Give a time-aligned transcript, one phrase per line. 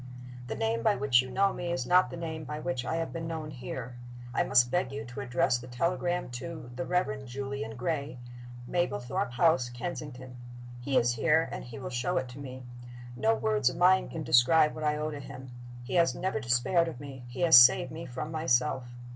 [0.47, 3.13] "The name by which you know me is not the name by which I have
[3.13, 3.97] been known here.
[4.33, 8.17] I must beg you to address the telegram to 'The Reverend Julian Gray,
[8.67, 10.37] Mablethorpe House, Kensington.'
[10.79, 12.63] He is here, and he will show it to me.
[13.15, 15.51] No words of mine can describe what I owe to him.
[15.83, 18.87] He has never despaired of me he has saved me from myself.